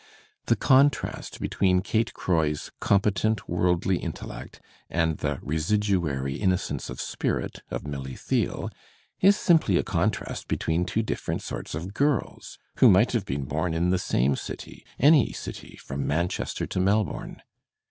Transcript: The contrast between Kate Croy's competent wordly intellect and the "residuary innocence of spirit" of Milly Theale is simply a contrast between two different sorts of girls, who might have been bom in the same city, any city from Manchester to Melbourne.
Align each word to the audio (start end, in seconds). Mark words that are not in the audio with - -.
The 0.47 0.55
contrast 0.55 1.39
between 1.39 1.81
Kate 1.83 2.11
Croy's 2.15 2.71
competent 2.79 3.47
wordly 3.47 3.97
intellect 3.97 4.59
and 4.89 5.19
the 5.19 5.37
"residuary 5.43 6.37
innocence 6.37 6.89
of 6.89 6.99
spirit" 6.99 7.59
of 7.69 7.85
Milly 7.85 8.15
Theale 8.15 8.71
is 9.19 9.37
simply 9.37 9.77
a 9.77 9.83
contrast 9.83 10.47
between 10.47 10.85
two 10.85 11.03
different 11.03 11.43
sorts 11.43 11.75
of 11.75 11.93
girls, 11.93 12.57
who 12.77 12.89
might 12.89 13.11
have 13.11 13.25
been 13.27 13.45
bom 13.45 13.75
in 13.75 13.91
the 13.91 13.99
same 13.99 14.35
city, 14.35 14.83
any 14.97 15.33
city 15.33 15.77
from 15.79 16.07
Manchester 16.07 16.65
to 16.65 16.79
Melbourne. 16.79 17.43